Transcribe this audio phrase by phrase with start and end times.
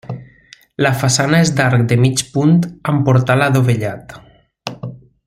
[0.85, 2.57] La façana és d'arc de mig punt
[2.93, 4.21] amb portal adovellat.